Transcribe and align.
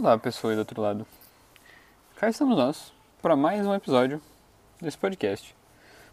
Olá, 0.00 0.16
pessoa 0.16 0.52
aí 0.52 0.54
do 0.54 0.60
outro 0.60 0.80
lado. 0.80 1.04
Cá 2.20 2.28
estamos 2.28 2.56
nós 2.56 2.92
para 3.20 3.34
mais 3.34 3.66
um 3.66 3.74
episódio 3.74 4.22
desse 4.80 4.96
podcast. 4.96 5.56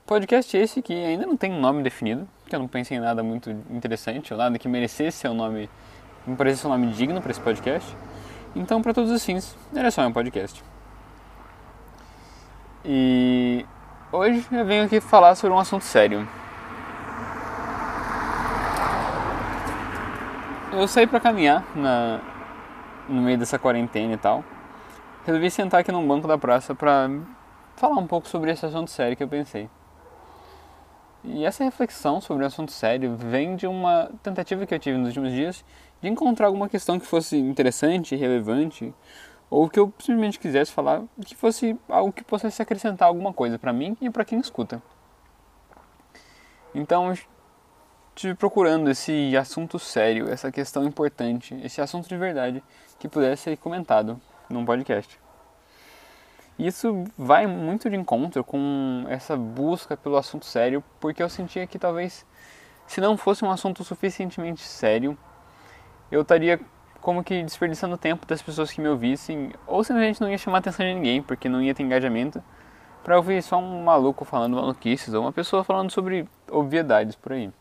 Podcast 0.08 0.58
esse 0.58 0.81
que 0.81 0.92
ainda 0.92 1.27
não 1.27 1.38
tem 1.38 1.54
um 1.54 1.61
nome 1.61 1.83
definido, 1.83 2.27
porque 2.41 2.55
eu 2.55 2.59
não 2.59 2.67
pensei 2.67 2.97
em 2.97 2.99
nada 2.99 3.21
muito 3.21 3.51
interessante 3.69 4.33
ou 4.33 4.39
nada 4.39 4.57
que 4.57 4.67
merecesse 4.67 5.19
ser 5.19 5.29
um 5.29 5.35
nome, 5.35 5.69
me 6.25 6.35
parecesse 6.35 6.65
um 6.65 6.71
nome 6.71 6.87
digno 6.93 7.21
para 7.21 7.29
esse 7.29 7.39
podcast. 7.39 7.95
Então, 8.55 8.81
para 8.81 8.91
todos 8.91 9.11
os 9.11 9.23
fins, 9.23 9.55
é 9.75 9.91
só 9.91 10.02
um 10.02 10.11
podcast. 10.11 10.63
E 12.83 13.63
hoje 14.11 14.43
eu 14.52 14.65
venho 14.65 14.86
aqui 14.86 14.99
falar 14.99 15.36
sobre 15.36 15.55
um 15.55 15.59
assunto 15.59 15.83
sério. 15.83 16.27
Eu 20.73 20.88
saí 20.88 21.05
para 21.05 21.20
caminhar 21.20 21.63
na, 21.75 22.20
no 23.07 23.21
meio 23.21 23.37
dessa 23.37 23.59
quarentena 23.59 24.13
e 24.13 24.17
tal, 24.17 24.43
resolvi 25.25 25.50
sentar 25.50 25.82
aqui 25.82 25.91
num 25.91 26.07
banco 26.07 26.27
da 26.27 26.37
praça 26.37 26.73
para 26.75 27.09
falar 27.75 27.97
um 27.97 28.07
pouco 28.07 28.27
sobre 28.27 28.51
esse 28.51 28.65
assunto 28.65 28.89
sério 28.91 29.15
que 29.15 29.23
eu 29.23 29.27
pensei. 29.27 29.69
E 31.23 31.43
essa 31.43 31.63
reflexão 31.63 32.22
sobre 32.22 32.44
um 32.44 32.47
assunto 32.47 32.72
sério 32.72 33.16
vem 33.16 33.55
de 33.55 33.66
uma 33.66 34.11
tentativa 34.22 34.66
que 34.66 34.73
eu 34.73 34.80
tive 34.80 34.97
nos 34.97 35.08
últimos 35.08 35.31
dias 35.31 35.66
de 35.99 36.08
encontrar 36.08 36.47
alguma 36.47 36.69
questão 36.69 36.99
que 36.99 37.05
fosse 37.05 37.36
interessante, 37.36 38.16
relevante, 38.16 38.94
ou 39.49 39.67
que 39.69 39.80
eu 39.80 39.91
simplesmente 39.99 40.39
quisesse 40.39 40.72
falar 40.72 41.03
que 41.25 41.35
fosse 41.35 41.77
algo 41.89 42.11
que 42.11 42.23
pudesse 42.23 42.61
acrescentar 42.61 43.08
alguma 43.08 43.33
coisa 43.33 43.58
para 43.58 43.73
mim 43.73 43.97
e 43.99 44.09
para 44.09 44.23
quem 44.23 44.39
escuta. 44.39 44.81
Então, 46.73 47.13
estive 48.16 48.33
procurando 48.33 48.89
esse 48.89 49.36
assunto 49.36 49.78
sério, 49.78 50.30
essa 50.31 50.50
questão 50.50 50.86
importante, 50.86 51.53
esse 51.61 51.81
assunto 51.81 52.08
de 52.08 52.16
verdade 52.16 52.64
que 52.97 53.09
pudesse 53.09 53.44
ser 53.44 53.58
comentado 53.58 54.19
num 54.50 54.64
podcast. 54.64 55.19
Isso 56.58 57.03
vai 57.17 57.45
muito 57.45 57.89
de 57.89 57.97
encontro 57.97 58.41
com 58.41 59.05
essa 59.09 59.36
busca 59.36 59.97
pelo 59.97 60.16
assunto 60.16 60.45
sério, 60.45 60.81
porque 61.02 61.21
eu 61.21 61.27
sentia 61.27 61.67
que 61.67 61.77
talvez, 61.77 62.25
se 62.88 63.02
não 63.02 63.17
fosse 63.17 63.43
um 63.43 63.52
assunto 63.52 63.83
suficientemente 63.83 64.61
sério, 64.61 65.17
eu 66.09 66.21
estaria 66.21 66.58
como 67.02 67.21
que 67.21 67.43
desperdiçando 67.43 67.97
tempo 67.97 68.25
das 68.25 68.41
pessoas 68.41 68.71
que 68.71 68.80
me 68.80 68.88
ouvissem, 68.88 69.52
ou 69.67 69.83
simplesmente 69.83 70.21
não 70.21 70.30
ia 70.31 70.38
chamar 70.38 70.58
a 70.58 70.59
atenção 70.59 70.86
de 70.86 70.93
ninguém, 70.93 71.21
porque 71.21 71.49
não 71.49 71.61
ia 71.61 71.75
ter 71.75 71.83
engajamento, 71.83 72.41
para 73.03 73.17
ouvir 73.17 73.43
só 73.43 73.58
um 73.58 73.83
maluco 73.83 74.23
falando 74.23 74.55
maluquices, 74.55 75.13
ou 75.13 75.21
uma 75.21 75.33
pessoa 75.33 75.66
falando 75.66 75.91
sobre 75.91 76.25
obviedades 76.49 77.16
por 77.17 77.33
aí. 77.33 77.52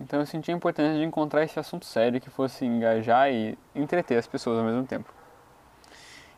Então 0.00 0.18
eu 0.18 0.26
senti 0.26 0.50
a 0.50 0.54
importância 0.54 0.96
de 0.98 1.04
encontrar 1.04 1.44
esse 1.44 1.60
assunto 1.60 1.84
sério 1.84 2.20
que 2.20 2.30
fosse 2.30 2.64
engajar 2.64 3.30
e 3.30 3.56
entreter 3.74 4.16
as 4.16 4.26
pessoas 4.26 4.58
ao 4.58 4.64
mesmo 4.64 4.84
tempo. 4.84 5.12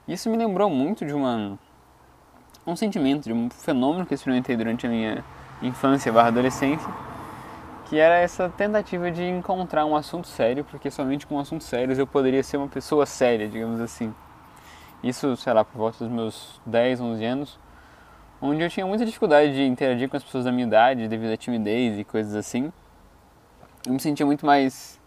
Isso 0.07 0.29
me 0.29 0.37
lembrou 0.37 0.69
muito 0.69 1.07
de 1.07 1.15
uma, 1.15 1.57
um 2.67 2.75
sentimento, 2.75 3.25
de 3.25 3.33
um 3.33 3.49
fenômeno 3.49 4.05
que 4.05 4.13
eu 4.13 4.17
experimentei 4.17 4.57
durante 4.57 4.85
a 4.85 4.91
minha 4.91 5.25
infância 5.63 6.13
barra 6.13 6.29
adolescência, 6.29 6.93
que 7.85 8.01
era 8.01 8.17
essa 8.19 8.49
tentativa 8.49 9.13
de 9.13 9.23
encontrar 9.23 9.87
um 9.87 9.95
assunto 9.95 10.27
sério, 10.27 10.65
porque 10.65 10.91
somente 10.91 11.25
com 11.25 11.39
assuntos 11.39 11.69
sérios 11.69 12.01
eu 12.01 12.07
poderia 12.07 12.43
ser 12.43 12.57
uma 12.57 12.67
pessoa 12.67 13.07
séria, 13.07 13.49
digamos 13.49 13.81
assim. 13.81 14.13
Isso, 15.05 15.37
sei 15.37 15.53
lá, 15.53 15.65
por 15.65 15.79
volta 15.79 15.99
dos 15.99 16.13
meus 16.13 16.61
10, 16.67 17.01
11 17.01 17.25
anos, 17.25 17.61
onde 18.41 18.61
eu 18.61 18.69
tinha 18.69 18.85
muita 18.85 19.07
dificuldade 19.07 19.55
de 19.55 19.63
interagir 19.63 20.09
com 20.09 20.17
as 20.17 20.25
pessoas 20.25 20.45
da 20.45 20.51
minha 20.51 20.67
idade 20.67 21.07
devido 21.07 21.33
à 21.33 21.37
timidez 21.37 21.97
e 21.97 22.03
coisas 22.03 22.35
assim 22.35 22.73
eu 23.87 23.93
me 23.93 24.01
sentia 24.01 24.25
muito 24.25 24.47
mais 24.47 25.01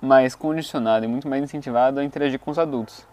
mais 0.00 0.34
condicionado 0.34 1.04
e 1.04 1.08
muito 1.08 1.28
mais 1.28 1.42
incentivado 1.42 2.00
a 2.00 2.04
interagir 2.04 2.38
com 2.40 2.50
os 2.50 2.58
adultos. 2.58 3.06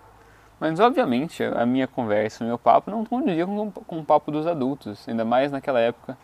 Mas 0.60 0.80
obviamente 0.80 1.44
a 1.44 1.66
minha 1.66 1.88
conversa, 1.88 2.44
o 2.44 2.48
meu 2.48 2.58
papo 2.58 2.90
não 2.90 3.06
condizia 3.06 3.46
com, 3.46 3.72
com 3.72 4.00
o 4.00 4.04
papo 4.04 4.32
dos 4.32 4.48
adultos, 4.48 5.08
ainda 5.08 5.24
mais 5.24 5.52
naquela 5.52 5.80
época, 5.80 6.18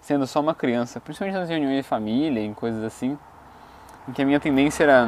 sendo 0.00 0.26
só 0.26 0.40
uma 0.40 0.54
criança, 0.54 1.00
principalmente 1.00 1.38
nas 1.38 1.48
reuniões 1.48 1.76
de 1.76 1.82
família, 1.82 2.40
em 2.40 2.52
coisas 2.52 2.82
assim, 2.82 3.16
em 4.08 4.12
que 4.12 4.20
a 4.20 4.26
minha 4.26 4.40
tendência 4.40 4.82
era 4.82 5.06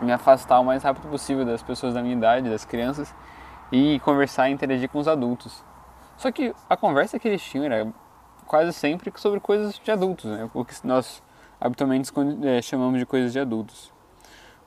me 0.00 0.12
afastar 0.12 0.60
o 0.60 0.64
mais 0.64 0.82
rápido 0.82 1.08
possível 1.08 1.44
das 1.44 1.62
pessoas 1.62 1.94
da 1.94 2.02
minha 2.02 2.14
idade, 2.14 2.50
das 2.50 2.64
crianças, 2.64 3.14
e 3.72 3.98
conversar 4.00 4.50
e 4.50 4.52
interagir 4.52 4.88
com 4.88 4.98
os 4.98 5.08
adultos. 5.08 5.64
Só 6.16 6.30
que 6.30 6.54
a 6.68 6.76
conversa 6.76 7.18
que 7.18 7.26
eles 7.26 7.42
tinham 7.42 7.64
era 7.64 7.86
quase 8.46 8.72
sempre 8.72 9.12
sobre 9.16 9.40
coisas 9.40 9.80
de 9.82 9.90
adultos, 9.90 10.24
né? 10.30 10.48
o 10.54 10.64
que 10.64 10.74
nós 10.86 11.22
habitualmente 11.60 12.10
é, 12.44 12.62
chamamos 12.62 12.98
de 12.98 13.06
coisas 13.06 13.32
de 13.32 13.40
adultos. 13.40 13.92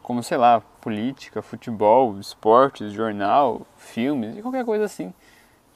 Como, 0.04 0.24
sei 0.24 0.38
lá, 0.38 0.60
política, 0.82 1.42
futebol, 1.42 2.20
esportes, 2.20 2.92
jornal, 2.92 3.66
filmes 3.78 4.38
e 4.38 4.42
qualquer 4.42 4.66
coisa 4.66 4.86
assim 4.86 5.14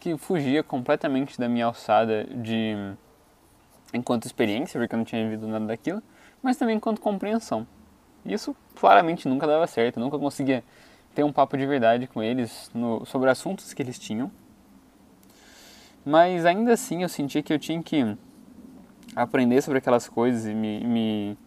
que 0.04 0.18
fugia 0.18 0.62
completamente 0.62 1.40
da 1.40 1.48
minha 1.48 1.66
alçada 1.66 2.26
de 2.26 2.76
enquanto 3.94 4.26
experiência, 4.26 4.78
porque 4.78 4.94
eu 4.94 4.98
não 4.98 5.06
tinha 5.06 5.24
vivido 5.24 5.48
nada 5.48 5.66
daquilo, 5.66 6.04
mas 6.42 6.58
também 6.58 6.76
enquanto 6.76 7.00
compreensão. 7.00 7.66
Isso 8.26 8.54
claramente 8.76 9.30
nunca 9.30 9.48
dava 9.48 9.66
certo, 9.66 10.02
nunca 10.02 10.20
conseguia 10.20 10.62
ter 11.16 11.24
um 11.24 11.32
papo 11.32 11.56
de 11.56 11.66
verdade 11.66 12.06
com 12.06 12.22
eles 12.22 12.70
no, 12.74 13.06
sobre 13.06 13.30
assuntos 13.30 13.74
que 13.74 13.82
eles 13.82 13.98
tinham 13.98 14.30
mas 16.06 16.46
ainda 16.46 16.74
assim 16.74 17.04
eu 17.04 17.10
senti 17.10 17.42
que 17.42 17.54
eu 17.54 17.60
tinha 17.60 17.82
que 17.82 18.18
aprender 19.16 19.62
sobre 19.62 19.78
aquelas 19.80 20.08
coisas 20.08 20.46
e 20.46 20.54
me, 20.54 20.80
me 20.84 21.38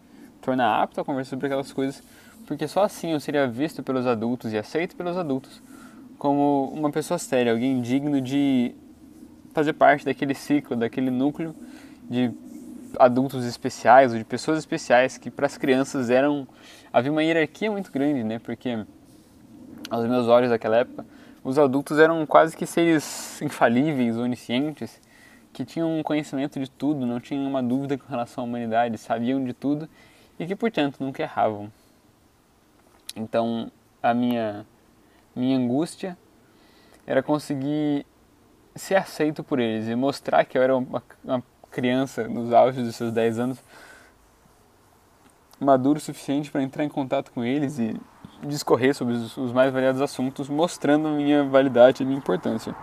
tornar 0.41 0.81
apto 0.81 1.01
a 1.01 1.05
conversar 1.05 1.31
sobre 1.31 1.47
aquelas 1.47 1.71
coisas, 1.71 2.01
porque 2.45 2.67
só 2.67 2.83
assim 2.83 3.11
eu 3.11 3.19
seria 3.19 3.47
visto 3.47 3.83
pelos 3.83 4.07
adultos 4.07 4.53
e 4.53 4.57
aceito 4.57 4.95
pelos 4.95 5.17
adultos 5.17 5.61
como 6.17 6.71
uma 6.73 6.91
pessoa 6.91 7.17
séria, 7.17 7.51
alguém 7.51 7.81
digno 7.81 8.19
de 8.19 8.73
fazer 9.53 9.73
parte 9.73 10.05
daquele 10.05 10.33
ciclo, 10.33 10.75
daquele 10.75 11.11
núcleo 11.11 11.55
de 12.09 12.31
adultos 12.99 13.45
especiais 13.45 14.11
ou 14.11 14.17
de 14.17 14.23
pessoas 14.23 14.59
especiais 14.59 15.17
que 15.17 15.29
para 15.29 15.45
as 15.45 15.57
crianças 15.57 16.09
eram 16.09 16.47
havia 16.91 17.11
uma 17.11 17.23
hierarquia 17.23 17.69
muito 17.69 17.91
grande, 17.91 18.23
né? 18.23 18.39
Porque 18.39 18.83
aos 19.89 20.07
meus 20.07 20.27
olhos 20.27 20.49
daquela 20.49 20.77
época 20.77 21.05
os 21.43 21.57
adultos 21.57 21.99
eram 21.99 22.25
quase 22.25 22.55
que 22.55 22.65
seres 22.65 23.41
infalíveis, 23.41 24.17
oniscientes, 24.17 25.01
que 25.53 25.65
tinham 25.65 26.01
conhecimento 26.03 26.59
de 26.59 26.69
tudo, 26.69 27.05
não 27.05 27.19
tinham 27.19 27.41
nenhuma 27.41 27.63
dúvida 27.63 27.97
com 27.97 28.07
relação 28.07 28.43
à 28.43 28.47
humanidade, 28.47 28.97
sabiam 28.97 29.43
de 29.43 29.53
tudo 29.53 29.89
e 30.39 30.45
que, 30.45 30.55
portanto, 30.55 30.97
nunca 30.99 31.23
erravam. 31.23 31.71
Então, 33.15 33.71
a 34.01 34.13
minha, 34.13 34.65
minha 35.35 35.57
angústia 35.57 36.17
era 37.05 37.23
conseguir 37.23 38.05
ser 38.75 38.95
aceito 38.95 39.43
por 39.43 39.59
eles 39.59 39.87
e 39.87 39.95
mostrar 39.95 40.45
que 40.45 40.57
eu 40.57 40.61
era 40.61 40.77
uma, 40.77 41.01
uma 41.23 41.43
criança 41.71 42.27
nos 42.27 42.53
auges 42.53 42.85
dos 42.85 42.95
seus 42.95 43.11
10 43.11 43.39
anos, 43.39 43.63
maduro 45.59 45.97
o 45.97 46.01
suficiente 46.01 46.51
para 46.51 46.61
entrar 46.61 46.83
em 46.83 46.89
contato 46.89 47.31
com 47.31 47.43
eles 47.43 47.79
e 47.79 47.99
discorrer 48.43 48.93
sobre 48.93 49.15
os, 49.15 49.51
mais 49.51 49.71
variados 49.71 50.01
assuntos, 50.01 50.49
mostrando 50.49 51.09
minha 51.09 51.43
validade 51.43 52.03
e 52.03 52.05
minha 52.05 52.17
importância. 52.17 52.75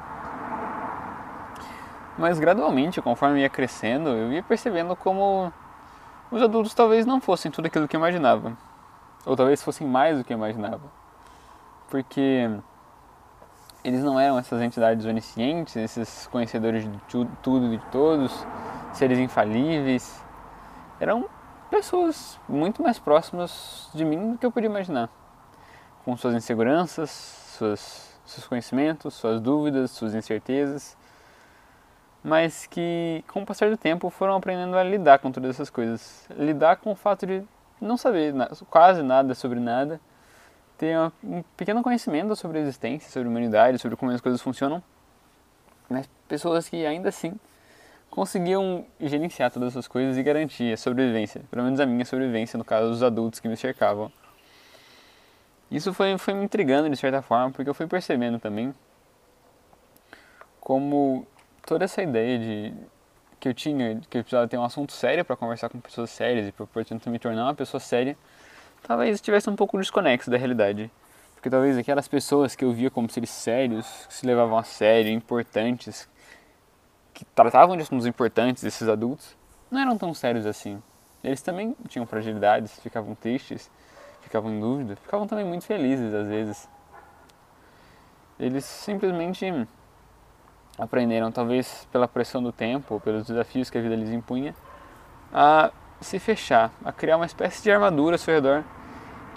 Mas 2.16 2.38
gradualmente, 2.38 3.02
conforme 3.02 3.40
ia 3.40 3.48
crescendo, 3.48 4.10
eu 4.10 4.32
ia 4.32 4.42
percebendo 4.42 4.94
como 4.94 5.52
os 6.30 6.42
adultos 6.42 6.74
talvez 6.74 7.04
não 7.04 7.20
fossem 7.20 7.50
tudo 7.50 7.66
aquilo 7.66 7.88
que 7.88 7.96
eu 7.96 7.98
imaginava. 7.98 8.56
Ou 9.26 9.36
talvez 9.36 9.62
fossem 9.62 9.86
mais 9.86 10.18
do 10.18 10.24
que 10.24 10.32
eu 10.32 10.36
imaginava. 10.36 10.82
Porque 11.90 12.48
eles 13.82 14.02
não 14.02 14.18
eram 14.18 14.38
essas 14.38 14.62
entidades 14.62 15.04
oniscientes, 15.06 15.76
esses 15.76 16.26
conhecedores 16.28 16.84
de 16.84 17.00
tudo 17.42 17.66
e 17.72 17.78
de 17.78 17.84
todos, 17.86 18.46
seres 18.92 19.18
infalíveis. 19.18 20.24
Eram 21.00 21.28
pessoas 21.70 22.38
muito 22.48 22.82
mais 22.82 22.98
próximas 22.98 23.90
de 23.92 24.04
mim 24.04 24.32
do 24.32 24.38
que 24.38 24.46
eu 24.46 24.52
podia 24.52 24.70
imaginar 24.70 25.10
com 26.04 26.16
suas 26.16 26.34
inseguranças, 26.34 27.10
suas, 27.56 28.18
seus 28.26 28.46
conhecimentos, 28.46 29.14
suas 29.14 29.40
dúvidas, 29.40 29.90
suas 29.90 30.14
incertezas, 30.14 30.96
mas 32.22 32.66
que 32.66 33.24
com 33.28 33.42
o 33.42 33.46
passar 33.46 33.70
do 33.70 33.76
tempo 33.76 34.10
foram 34.10 34.34
aprendendo 34.34 34.76
a 34.76 34.82
lidar 34.82 35.18
com 35.18 35.32
todas 35.32 35.50
essas 35.50 35.70
coisas, 35.70 36.26
lidar 36.36 36.76
com 36.76 36.92
o 36.92 36.94
fato 36.94 37.26
de 37.26 37.42
não 37.80 37.96
saber 37.96 38.34
quase 38.70 39.02
nada 39.02 39.34
sobre 39.34 39.60
nada, 39.60 40.00
ter 40.76 40.96
um 41.22 41.42
pequeno 41.56 41.82
conhecimento 41.82 42.34
sobre 42.34 42.58
a 42.58 42.60
existência, 42.62 43.10
sobre 43.10 43.28
a 43.28 43.30
humanidade, 43.30 43.78
sobre 43.78 43.96
como 43.96 44.10
as 44.10 44.20
coisas 44.20 44.40
funcionam, 44.40 44.82
mas 45.88 46.08
pessoas 46.28 46.68
que 46.68 46.84
ainda 46.84 47.08
assim 47.08 47.38
conseguiam 48.10 48.86
gerenciar 49.00 49.50
todas 49.50 49.70
essas 49.72 49.88
coisas 49.88 50.16
e 50.16 50.22
garantir 50.22 50.72
a 50.72 50.76
sobrevivência, 50.76 51.42
pelo 51.50 51.64
menos 51.64 51.80
a 51.80 51.86
minha 51.86 52.04
sobrevivência, 52.04 52.56
no 52.56 52.64
caso 52.64 52.90
dos 52.90 53.02
adultos 53.02 53.40
que 53.40 53.48
me 53.48 53.56
cercavam. 53.56 54.10
Isso 55.74 55.92
foi, 55.92 56.16
foi 56.18 56.34
me 56.34 56.44
intrigando 56.44 56.88
de 56.88 56.96
certa 56.96 57.20
forma, 57.20 57.50
porque 57.50 57.68
eu 57.68 57.74
fui 57.74 57.88
percebendo 57.88 58.38
também 58.38 58.72
como 60.60 61.26
toda 61.66 61.84
essa 61.84 62.00
ideia 62.00 62.38
de 62.38 62.74
que 63.40 63.48
eu 63.48 63.54
tinha, 63.54 64.00
que 64.08 64.18
eu 64.18 64.22
precisava 64.22 64.46
ter 64.46 64.56
um 64.56 64.62
assunto 64.62 64.92
sério 64.92 65.24
para 65.24 65.34
conversar 65.34 65.68
com 65.68 65.80
pessoas 65.80 66.10
sérias 66.10 66.46
e, 66.46 66.52
portanto, 66.52 67.10
me 67.10 67.18
tornar 67.18 67.44
uma 67.46 67.54
pessoa 67.54 67.80
séria, 67.80 68.16
talvez 68.84 69.16
estivesse 69.16 69.50
um 69.50 69.56
pouco 69.56 69.76
desconexo 69.76 70.30
da 70.30 70.36
realidade. 70.36 70.90
Porque 71.34 71.50
talvez 71.50 71.76
aquelas 71.76 72.06
pessoas 72.06 72.54
que 72.54 72.64
eu 72.64 72.72
via 72.72 72.88
como 72.88 73.10
seres 73.10 73.30
sérios, 73.30 74.06
que 74.06 74.14
se 74.14 74.24
levavam 74.24 74.56
a 74.56 74.62
sério, 74.62 75.10
importantes, 75.12 76.08
que 77.12 77.24
tratavam 77.24 77.76
de 77.76 77.82
assuntos 77.82 78.06
importantes, 78.06 78.62
esses 78.62 78.88
adultos, 78.88 79.36
não 79.70 79.80
eram 79.80 79.98
tão 79.98 80.14
sérios 80.14 80.46
assim. 80.46 80.80
Eles 81.22 81.42
também 81.42 81.76
tinham 81.88 82.06
fragilidades, 82.06 82.78
ficavam 82.78 83.14
tristes, 83.16 83.68
ficavam 84.34 84.50
em 84.50 84.58
dúvida, 84.58 84.96
ficavam 84.96 85.28
também 85.28 85.44
muito 85.44 85.64
felizes 85.64 86.12
às 86.12 86.26
vezes. 86.26 86.68
Eles 88.36 88.64
simplesmente 88.64 89.46
aprenderam, 90.76 91.30
talvez 91.30 91.86
pela 91.92 92.08
pressão 92.08 92.42
do 92.42 92.50
tempo, 92.50 92.94
ou 92.94 93.00
pelos 93.00 93.24
desafios 93.24 93.70
que 93.70 93.78
a 93.78 93.80
vida 93.80 93.94
lhes 93.94 94.10
impunha, 94.10 94.52
a 95.32 95.70
se 96.00 96.18
fechar, 96.18 96.72
a 96.84 96.90
criar 96.90 97.16
uma 97.16 97.26
espécie 97.26 97.62
de 97.62 97.70
armadura 97.70 98.16
ao 98.16 98.18
seu 98.18 98.34
redor 98.34 98.64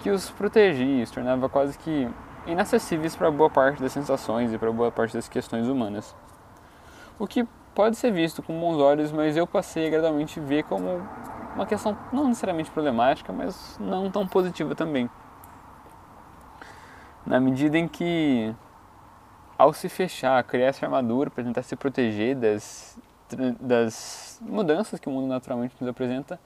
que 0.00 0.10
os 0.10 0.30
protegia, 0.30 1.04
os 1.04 1.12
tornava 1.12 1.48
quase 1.48 1.78
que 1.78 2.08
inacessíveis 2.44 3.14
para 3.14 3.30
boa 3.30 3.48
parte 3.48 3.80
das 3.80 3.92
sensações 3.92 4.52
e 4.52 4.58
para 4.58 4.72
boa 4.72 4.90
parte 4.90 5.14
das 5.14 5.28
questões 5.28 5.68
humanas. 5.68 6.12
O 7.20 7.26
que 7.26 7.46
pode 7.72 7.96
ser 7.96 8.10
visto 8.10 8.42
com 8.42 8.58
bons 8.58 8.78
olhos, 8.78 9.12
mas 9.12 9.36
eu 9.36 9.46
passei 9.46 9.86
a 9.86 9.90
gradualmente 9.90 10.40
ver 10.40 10.64
como 10.64 11.06
uma 11.58 11.66
questão 11.66 11.98
não 12.12 12.28
necessariamente 12.28 12.70
problemática, 12.70 13.32
mas 13.32 13.76
não 13.80 14.08
tão 14.10 14.26
positiva 14.26 14.76
também. 14.76 15.10
Na 17.26 17.40
medida 17.40 17.76
em 17.76 17.88
que, 17.88 18.54
ao 19.58 19.72
se 19.72 19.88
fechar, 19.88 20.42
criar 20.44 20.68
essa 20.68 20.86
armadura 20.86 21.30
para 21.30 21.42
tentar 21.42 21.62
se 21.62 21.74
proteger 21.74 22.36
das, 22.36 22.96
das 23.60 24.40
mudanças 24.40 25.00
que 25.00 25.08
o 25.08 25.12
mundo 25.12 25.26
naturalmente 25.26 25.74
nos 25.80 25.90
apresenta, 25.90 26.38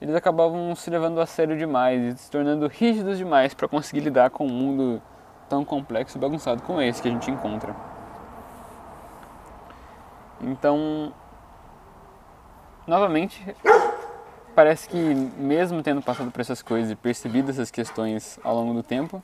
eles 0.00 0.14
acabavam 0.14 0.74
se 0.76 0.88
levando 0.88 1.20
a 1.20 1.26
sério 1.26 1.58
demais 1.58 2.14
e 2.14 2.16
se 2.16 2.30
tornando 2.30 2.68
rígidos 2.68 3.18
demais 3.18 3.52
para 3.52 3.66
conseguir 3.66 4.00
lidar 4.00 4.30
com 4.30 4.46
um 4.46 4.50
mundo 4.50 5.02
tão 5.48 5.64
complexo 5.64 6.16
e 6.16 6.20
bagunçado 6.20 6.62
como 6.62 6.80
esse 6.80 7.02
que 7.02 7.08
a 7.08 7.10
gente 7.10 7.28
encontra. 7.28 7.74
Então, 10.40 11.12
novamente, 12.86 13.54
parece 14.60 14.86
que 14.90 14.98
mesmo 15.38 15.82
tendo 15.82 16.02
passado 16.02 16.30
por 16.30 16.38
essas 16.38 16.60
coisas 16.60 16.90
e 16.90 16.94
percebido 16.94 17.50
essas 17.50 17.70
questões 17.70 18.38
ao 18.44 18.54
longo 18.54 18.74
do 18.74 18.82
tempo, 18.82 19.22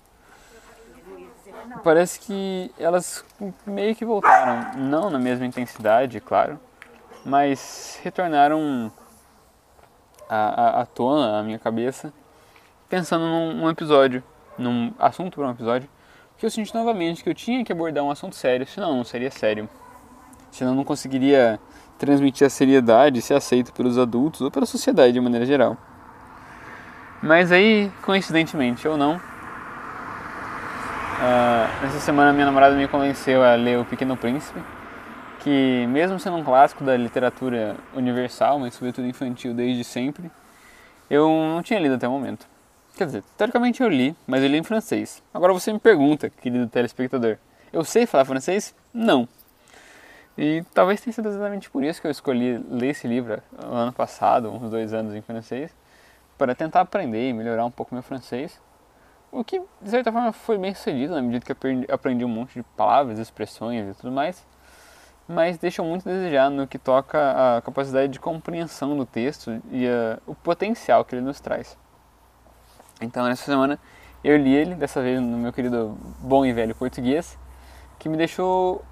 parece 1.85 2.19
que 2.19 2.73
elas 2.79 3.23
meio 3.67 3.95
que 3.95 4.03
voltaram, 4.03 4.79
não 4.79 5.11
na 5.11 5.19
mesma 5.19 5.45
intensidade, 5.45 6.21
claro, 6.21 6.59
mas 7.23 8.01
retornaram 8.03 8.91
à, 10.27 10.81
à, 10.81 10.87
tona, 10.87 11.39
à 11.39 11.43
minha 11.43 11.59
cabeça, 11.59 12.11
pensando 12.89 13.27
num, 13.27 13.53
num 13.53 13.69
episódio, 13.69 14.25
num 14.57 14.91
assunto 14.99 15.35
para 15.35 15.49
um 15.49 15.51
episódio, 15.51 15.87
que 16.39 16.47
eu 16.47 16.51
senti 16.51 16.75
novamente 16.75 17.23
que 17.23 17.29
eu 17.29 17.35
tinha 17.35 17.63
que 17.63 17.71
abordar 17.71 18.03
um 18.03 18.11
assunto 18.11 18.35
sério, 18.35 18.67
senão 18.67 18.97
não 18.97 19.05
seria 19.05 19.31
sério. 19.31 19.69
Senão 20.51 20.75
não 20.75 20.83
conseguiria 20.83 21.61
transmitir 21.99 22.47
a 22.47 22.51
seriedade, 22.51 23.23
ser 23.23 23.35
aceito 23.35 23.73
pelos 23.73 23.99
adultos 23.99 24.41
ou 24.41 24.51
pela 24.51 24.67
sociedade 24.67 25.13
de 25.13 25.21
maneira 25.21 25.47
geral. 25.47 25.77
Mas 27.23 27.51
aí, 27.51 27.91
coincidentemente 28.03 28.87
ou 28.87 28.97
não, 28.97 29.17
uh, 29.17 29.21
essa 31.87 31.99
semana 32.01 32.33
minha 32.33 32.47
namorada 32.47 32.77
me 32.77 32.87
convenceu 32.87 33.43
a 33.43 33.55
ler 33.55 33.79
O 33.79 33.85
Pequeno 33.85 34.17
Príncipe, 34.17 34.61
que 35.41 35.87
mesmo 35.89 36.21
sendo 36.21 36.37
um 36.37 36.45
clássico 36.45 36.85
da 36.85 36.97
literatura 36.97 37.77
universal, 37.95 38.59
mas 38.59 38.75
sobretudo 38.75 39.07
infantil 39.07 39.55
desde 39.55 39.83
sempre, 39.85 40.31
eu 41.09 41.29
não 41.29 41.63
tinha 41.63 41.81
lido 41.81 41.95
até 41.95 42.07
o 42.07 42.11
momento. 42.11 42.47
Quer 42.97 43.07
dizer, 43.07 43.25
teoricamente 43.37 43.83
eu 43.83 43.89
li, 43.89 44.17
mas 44.27 44.43
eu 44.43 44.49
li 44.49 44.57
em 44.57 44.63
francês. 44.63 45.23
Agora 45.33 45.53
você 45.53 45.73
me 45.73 45.79
pergunta, 45.79 46.31
querido 46.31 46.67
telespectador, 46.67 47.37
eu 47.73 47.85
sei 47.85 48.07
falar 48.07 48.25
francês? 48.25 48.75
Não. 48.93 49.29
E 50.39 50.63
talvez 50.75 51.01
tenha 51.01 51.15
sido 51.15 51.29
exatamente 51.29 51.71
por 51.71 51.83
isso 51.83 52.01
que 52.01 52.07
eu 52.07 52.11
escolhi 52.11 52.59
ler 52.69 52.91
esse 52.91 53.09
livro 53.09 53.43
ano 53.59 53.93
passado, 53.93 54.51
uns 54.51 54.71
dois 54.71 54.93
anos 54.93 55.15
em 55.15 55.23
francês, 55.23 55.75
para 56.37 56.55
tentar 56.55 56.83
aprender 56.83 57.31
e 57.31 57.33
melhorar 57.33 57.65
um 57.65 57.71
pouco 57.71 57.95
meu 57.95 58.03
francês. 58.03 58.61
O 59.33 59.43
que, 59.43 59.61
de 59.81 59.91
certa 59.91 60.13
forma, 60.13 60.33
foi 60.33 60.59
bem 60.59 60.75
sucedido 60.75 61.15
na 61.15 61.23
medida 61.23 61.45
que 61.45 61.53
aprendi, 61.53 61.87
aprendi 61.91 62.25
um 62.25 62.29
monte 62.29 62.55
de 62.55 62.63
palavras, 62.77 63.19
expressões 63.19 63.89
e 63.89 63.95
tudo 63.95 64.13
mais, 64.13 64.47
mas 65.27 65.59
deixa 65.59 65.83
muito 65.83 66.09
a 66.09 66.13
desejar 66.13 66.51
no 66.51 66.67
que 66.67 66.79
toca 66.79 67.57
a 67.57 67.63
capacidade 67.63 68.13
de 68.13 68.21
compreensão 68.21 68.97
do 68.97 69.07
texto 69.07 69.61
e 69.71 69.89
a, 69.89 70.19
o 70.27 70.35
potencial 70.35 71.05
que 71.05 71.15
ele 71.15 71.23
nos 71.23 71.41
traz. 71.41 71.77
Então, 73.01 73.25
nessa 73.25 73.45
semana, 73.45 73.79
eu 74.23 74.37
li 74.37 74.55
ele, 74.55 74.75
dessa 74.75 75.01
vez 75.03 75.21
no 75.21 75.39
meu 75.39 75.53
querido 75.53 75.99
bom 76.21 76.45
e 76.45 76.53
velho 76.53 76.75
português, 76.75 77.39
que 77.99 78.09
me 78.09 78.17
deixou 78.17 78.85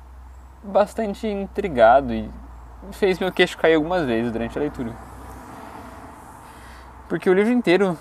bastante 0.64 1.26
intrigado 1.26 2.12
e 2.12 2.30
fez 2.92 3.18
meu 3.18 3.30
queixo 3.30 3.58
cair 3.58 3.74
algumas 3.74 4.04
vezes 4.06 4.32
durante 4.32 4.56
a 4.58 4.60
leitura. 4.60 4.92
Porque 7.08 7.28
o 7.28 7.34
livro 7.34 7.52
inteiro 7.52 7.98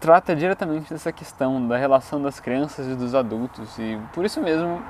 trata 0.00 0.34
diretamente 0.34 0.92
dessa 0.92 1.12
questão 1.12 1.68
da 1.68 1.76
relação 1.76 2.20
das 2.20 2.40
crianças 2.40 2.86
e 2.86 2.94
dos 2.94 3.14
adultos 3.14 3.78
e 3.78 3.98
por 4.14 4.24
isso 4.24 4.40
mesmo 4.40 4.82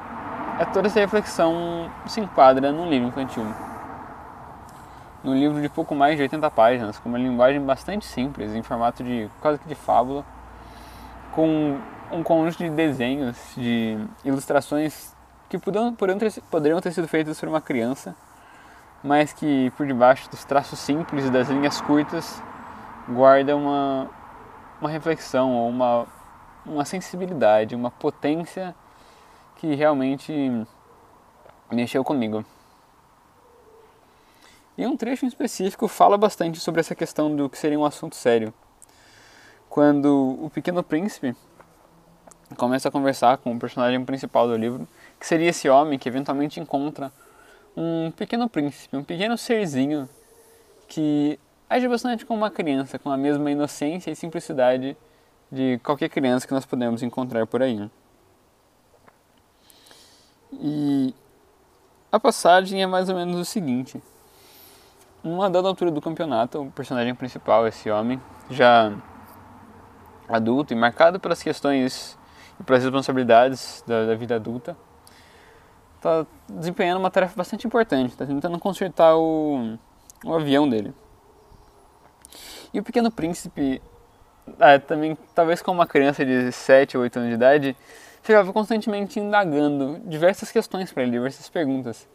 é 0.60 0.64
toda 0.64 0.86
essa 0.86 1.00
reflexão 1.00 1.90
se 2.06 2.20
enquadra 2.20 2.70
num 2.70 2.88
livro 2.88 3.08
infantil. 3.08 3.44
Num 5.24 5.34
livro 5.34 5.60
de 5.60 5.68
pouco 5.68 5.92
mais 5.92 6.16
de 6.16 6.22
80 6.22 6.50
páginas, 6.52 6.98
com 7.00 7.08
uma 7.08 7.18
linguagem 7.18 7.60
bastante 7.60 8.06
simples, 8.06 8.54
em 8.54 8.62
formato 8.62 9.02
de 9.02 9.28
quase 9.40 9.58
que 9.58 9.68
de 9.68 9.74
fábula, 9.74 10.24
com 11.32 11.78
um 12.12 12.22
conjunto 12.22 12.58
de 12.58 12.70
desenhos, 12.70 13.36
de 13.56 13.98
ilustrações 14.24 15.15
que 15.48 15.58
poderiam, 15.58 16.80
ter, 16.80 16.92
sido 16.92 17.08
feitas 17.08 17.38
por 17.38 17.48
uma 17.48 17.60
criança, 17.60 18.14
mas 19.02 19.32
que 19.32 19.70
por 19.76 19.86
debaixo 19.86 20.28
dos 20.30 20.44
traços 20.44 20.78
simples 20.78 21.26
e 21.26 21.30
das 21.30 21.48
linhas 21.48 21.80
curtas 21.80 22.42
guarda 23.08 23.56
uma, 23.56 24.10
uma 24.80 24.90
reflexão 24.90 25.52
ou 25.52 25.68
uma, 25.68 26.06
uma 26.64 26.84
sensibilidade, 26.84 27.74
uma 27.74 27.90
potência 27.90 28.74
que 29.56 29.74
realmente 29.74 30.66
mexeu 31.70 32.02
comigo. 32.02 32.44
E 34.76 34.86
um 34.86 34.96
trecho 34.96 35.24
em 35.24 35.28
específico 35.28 35.88
fala 35.88 36.18
bastante 36.18 36.60
sobre 36.60 36.80
essa 36.80 36.94
questão 36.94 37.34
do 37.34 37.48
que 37.48 37.56
seria 37.56 37.78
um 37.78 37.84
assunto 37.84 38.14
sério. 38.14 38.52
Quando 39.70 40.38
o 40.40 40.50
Pequeno 40.50 40.82
Príncipe 40.82 41.34
começa 42.56 42.88
a 42.88 42.92
conversar 42.92 43.38
com 43.38 43.54
o 43.54 43.58
personagem 43.58 44.04
principal 44.04 44.46
do 44.46 44.56
livro 44.56 44.86
que 45.18 45.26
seria 45.26 45.50
esse 45.50 45.68
homem 45.68 45.98
que 45.98 46.08
eventualmente 46.08 46.60
encontra 46.60 47.12
um 47.76 48.10
pequeno 48.10 48.48
príncipe, 48.48 48.96
um 48.96 49.04
pequeno 49.04 49.36
serzinho 49.36 50.08
que 50.88 51.38
age 51.68 51.86
bastante 51.88 52.24
como 52.24 52.40
uma 52.40 52.50
criança, 52.50 52.98
com 52.98 53.10
a 53.10 53.16
mesma 53.16 53.50
inocência 53.50 54.10
e 54.10 54.16
simplicidade 54.16 54.96
de 55.50 55.78
qualquer 55.82 56.08
criança 56.08 56.46
que 56.46 56.54
nós 56.54 56.64
podemos 56.64 57.02
encontrar 57.02 57.46
por 57.46 57.62
aí. 57.62 57.90
E 60.52 61.14
a 62.10 62.18
passagem 62.18 62.82
é 62.82 62.86
mais 62.86 63.08
ou 63.08 63.14
menos 63.14 63.38
o 63.38 63.44
seguinte: 63.44 64.02
uma 65.22 65.50
dada 65.50 65.68
altura 65.68 65.90
do 65.90 66.00
campeonato, 66.00 66.62
o 66.62 66.70
personagem 66.70 67.14
principal, 67.14 67.66
esse 67.66 67.90
homem, 67.90 68.20
já 68.50 68.92
adulto 70.28 70.72
e 70.72 70.76
marcado 70.76 71.20
pelas 71.20 71.42
questões 71.42 72.18
e 72.58 72.62
pelas 72.62 72.82
responsabilidades 72.82 73.84
da, 73.86 74.06
da 74.06 74.14
vida 74.14 74.36
adulta, 74.36 74.76
está 76.06 76.26
desempenhando 76.48 76.98
uma 76.98 77.10
tarefa 77.10 77.34
bastante 77.36 77.66
importante, 77.66 78.10
está 78.10 78.24
tentando 78.24 78.58
consertar 78.58 79.16
o, 79.16 79.76
o 80.24 80.34
avião 80.34 80.68
dele. 80.68 80.94
E 82.72 82.78
o 82.78 82.82
Pequeno 82.82 83.10
Príncipe, 83.10 83.82
ah, 84.60 84.78
também, 84.78 85.18
talvez 85.34 85.60
com 85.60 85.72
uma 85.72 85.86
criança 85.86 86.24
de 86.24 86.52
7 86.52 86.96
ou 86.96 87.02
8 87.02 87.18
anos 87.18 87.28
de 87.30 87.34
idade, 87.34 87.76
ficava 88.22 88.52
constantemente 88.52 89.18
indagando 89.18 90.00
diversas 90.04 90.52
questões 90.52 90.92
para 90.92 91.02
ele, 91.02 91.12
diversas 91.12 91.48
perguntas. 91.48 92.08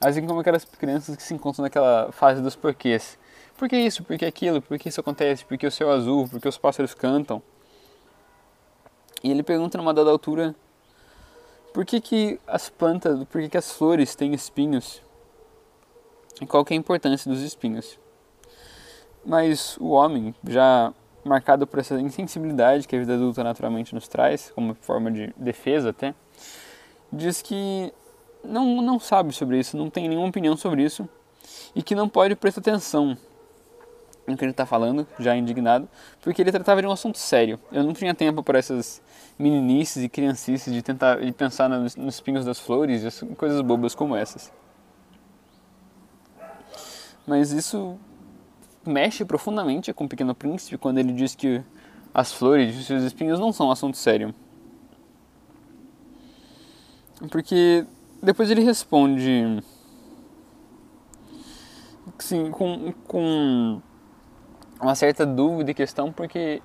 Assim 0.00 0.26
como 0.26 0.40
aquelas 0.40 0.64
crianças 0.64 1.16
que 1.16 1.22
se 1.22 1.32
encontram 1.32 1.62
naquela 1.62 2.12
fase 2.12 2.42
dos 2.42 2.54
porquês. 2.54 3.18
Por 3.56 3.68
que 3.68 3.76
isso? 3.76 4.04
Por 4.04 4.18
que 4.18 4.26
aquilo? 4.26 4.60
Por 4.60 4.78
que 4.78 4.88
isso 4.88 5.00
acontece? 5.00 5.44
Por 5.44 5.56
que 5.56 5.66
o 5.66 5.70
céu 5.70 5.90
azul? 5.90 6.28
Por 6.28 6.40
que 6.40 6.48
os 6.48 6.58
pássaros 6.58 6.92
cantam? 6.92 7.42
E 9.24 9.30
ele 9.30 9.42
pergunta 9.42 9.78
numa 9.78 9.94
dada 9.94 10.10
altura 10.10 10.54
por 11.76 11.84
que, 11.84 12.00
que 12.00 12.40
as 12.46 12.70
plantas, 12.70 13.22
por 13.24 13.38
que, 13.38 13.50
que 13.50 13.58
as 13.58 13.70
flores 13.70 14.14
têm 14.14 14.32
espinhos? 14.32 15.02
E 16.40 16.46
qual 16.46 16.64
que 16.64 16.72
é 16.72 16.74
a 16.74 16.80
importância 16.80 17.30
dos 17.30 17.42
espinhos? 17.42 17.98
Mas 19.22 19.76
o 19.76 19.90
homem, 19.90 20.34
já 20.48 20.90
marcado 21.22 21.66
por 21.66 21.78
essa 21.78 22.00
insensibilidade 22.00 22.88
que 22.88 22.96
a 22.96 22.98
vida 22.98 23.12
adulta 23.12 23.44
naturalmente 23.44 23.94
nos 23.94 24.08
traz, 24.08 24.50
como 24.54 24.74
forma 24.80 25.12
de 25.12 25.34
defesa 25.36 25.90
até, 25.90 26.14
diz 27.12 27.42
que 27.42 27.92
não, 28.42 28.80
não 28.80 28.98
sabe 28.98 29.34
sobre 29.34 29.58
isso, 29.58 29.76
não 29.76 29.90
tem 29.90 30.08
nenhuma 30.08 30.28
opinião 30.28 30.56
sobre 30.56 30.82
isso 30.82 31.06
e 31.74 31.82
que 31.82 31.94
não 31.94 32.08
pode 32.08 32.34
prestar 32.36 32.62
atenção 32.62 33.18
no 34.26 34.36
que 34.36 34.44
ele 34.44 34.50
está 34.50 34.66
falando, 34.66 35.06
já 35.18 35.36
indignado, 35.36 35.88
porque 36.20 36.42
ele 36.42 36.50
tratava 36.50 36.80
de 36.80 36.86
um 36.86 36.92
assunto 36.92 37.18
sério. 37.18 37.58
Eu 37.70 37.82
não 37.82 37.92
tinha 37.92 38.14
tempo 38.14 38.42
para 38.42 38.58
essas 38.58 39.00
meninices 39.38 40.02
e 40.02 40.08
criancices 40.08 40.72
de 40.72 40.82
tentar 40.82 41.20
de 41.20 41.32
pensar 41.32 41.68
nos, 41.68 41.94
nos 41.96 42.44
das 42.44 42.58
flores 42.58 43.22
e 43.22 43.26
coisas 43.34 43.60
bobas 43.60 43.94
como 43.94 44.16
essas. 44.16 44.52
Mas 47.26 47.50
isso 47.50 47.98
mexe 48.84 49.24
profundamente 49.24 49.92
com 49.92 50.04
o 50.04 50.08
Pequeno 50.08 50.34
Príncipe 50.34 50.78
quando 50.78 50.98
ele 50.98 51.12
diz 51.12 51.34
que 51.34 51.62
as 52.14 52.32
flores 52.32 52.88
e 52.88 52.92
os 52.94 53.04
espinhos 53.04 53.38
não 53.38 53.52
são 53.52 53.68
um 53.68 53.70
assunto 53.70 53.96
sério. 53.96 54.34
Porque 57.30 57.84
depois 58.22 58.50
ele 58.50 58.62
responde 58.62 59.62
sim, 62.18 62.50
com, 62.50 62.92
com 63.06 63.80
uma 64.80 64.94
certa 64.94 65.24
dúvida 65.24 65.70
e 65.70 65.74
questão, 65.74 66.12
porque 66.12 66.62